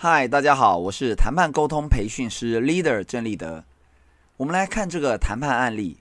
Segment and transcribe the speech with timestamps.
[0.00, 3.64] 嗨，大家好，我是谈判沟通培训师 Leader 郑立德。
[4.36, 5.98] 我们来看这个谈判案例：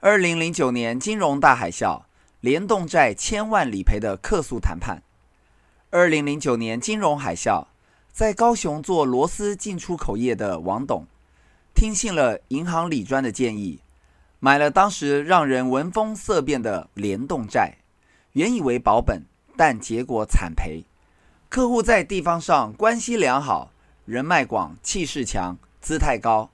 [0.00, 2.02] 二零零九年金融大海啸，
[2.42, 5.02] 联动债千万理赔的客诉谈判。
[5.88, 7.64] 二零零九年金融海啸，
[8.12, 11.06] 在高雄做螺丝进出口业的王董，
[11.74, 13.80] 听信了银行理专的建议，
[14.40, 17.78] 买了当时让人闻风色变的联动债，
[18.32, 19.22] 原以为保本，
[19.56, 20.84] 但结果惨赔。
[21.48, 23.72] 客户在地方上关系良好，
[24.04, 26.50] 人脉广，气势强，姿态高，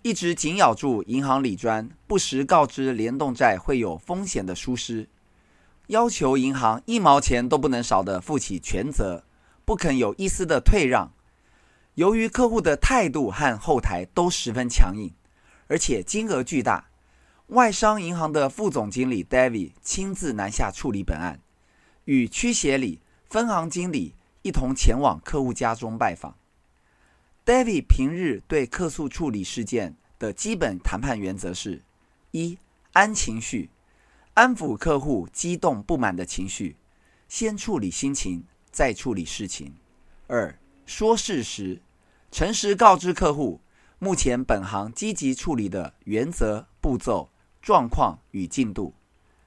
[0.00, 5.06] 一直紧咬住银行理专，不时告知联动债会有风险的疏失，
[5.88, 9.24] 要求银行一毛钱都不能少的负起全责，
[9.66, 11.12] 不肯有一丝的退让。
[11.96, 15.12] 由于客户的态度和后台都十分强硬，
[15.68, 16.86] 而且金额巨大，
[17.48, 21.40] 外商银行的副总经理 David 亲自南下处理本案，
[22.06, 24.14] 与区协理、分行经理。
[24.42, 26.36] 一同前往客户家中拜访。
[27.44, 31.82] David 平日对客诉处理事件的基本谈判原则是：
[32.30, 32.58] 一、
[32.92, 33.70] 安情绪，
[34.34, 36.76] 安抚客户激动不满的情绪，
[37.28, 39.72] 先处理心情，再处理事情；
[40.26, 41.82] 二、说事实，
[42.30, 43.60] 诚实告知客户
[43.98, 47.30] 目前本行积极处理的原则、步骤、
[47.60, 48.94] 状况与进度；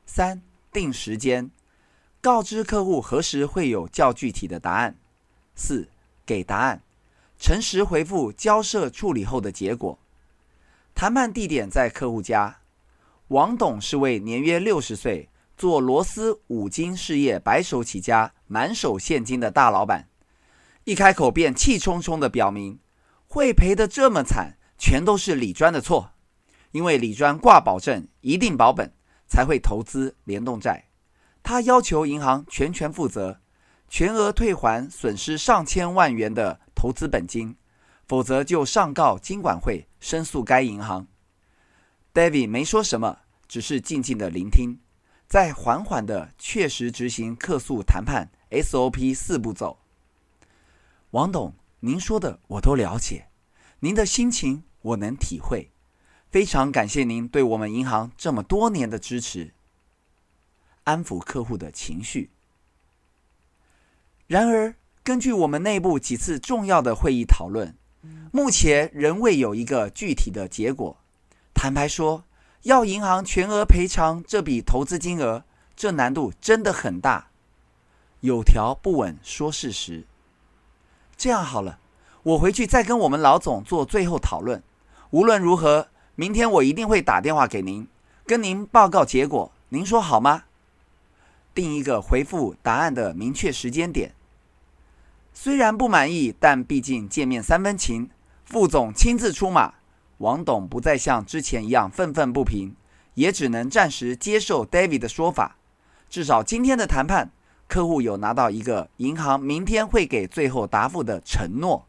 [0.05, 1.49] 三、定时间。
[2.23, 4.95] 告知客户何时会有较具体的答案。
[5.55, 5.89] 四、
[6.25, 6.81] 给答案，
[7.37, 9.99] 诚实回复交涉处理后的结果。
[10.95, 12.59] 谈判地点在客户家。
[13.27, 20.07] 王董是位年约六十岁、做螺丝五金事业白手起家、满手现金的大老板。
[20.85, 22.79] 一开口便气冲冲地表明，
[23.27, 26.11] 会赔得这么惨，全都是李专的错，
[26.71, 28.93] 因为李专挂保证，一定保本，
[29.27, 30.85] 才会投资联动债。
[31.43, 33.41] 他要求银行全权负责，
[33.89, 37.57] 全额退还损失上千万元的投资本金，
[38.07, 41.05] 否则就上告金管会申诉该银行。
[42.13, 44.79] David 没说什么，只是静静的聆听，
[45.27, 49.79] 在缓缓的确实执行客诉谈判 SOP 四步骤。
[51.11, 53.27] 王董，您说的我都了解，
[53.81, 55.71] 您的心情我能体会，
[56.29, 59.53] 非常感谢您对我们银行这么多年的支持。
[60.83, 62.29] 安抚客户的情绪。
[64.27, 67.75] 然而，根据我们内部几次重要的会议讨论，
[68.31, 70.97] 目前仍未有一个具体的结果。
[71.53, 72.23] 坦白说，
[72.63, 75.43] 要银行全额赔偿这笔投资金额，
[75.75, 77.27] 这难度真的很大。
[78.21, 80.05] 有条不紊说事实。
[81.17, 81.79] 这样好了，
[82.23, 84.63] 我回去再跟我们老总做最后讨论。
[85.11, 87.87] 无论如何，明天我一定会打电话给您，
[88.25, 89.51] 跟您报告结果。
[89.69, 90.45] 您说好吗？
[91.53, 94.13] 定一个回复答案的明确时间点。
[95.33, 98.09] 虽然不满意，但毕竟见面三分情，
[98.45, 99.73] 副总亲自出马，
[100.19, 102.75] 王董不再像之前一样愤愤不平，
[103.15, 105.57] 也只能暂时接受 David 的说法。
[106.09, 107.31] 至少今天的谈判，
[107.67, 111.87] 客户有拿到一个银行明天会给最后答复的承诺。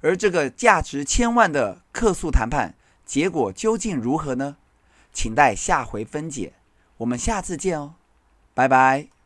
[0.00, 2.74] 而这个价值千万的客诉谈判
[3.04, 4.56] 结果究竟如何呢？
[5.12, 6.54] 请待下回分解。
[6.96, 7.94] 我们下次见哦。
[8.54, 9.21] 拜拜。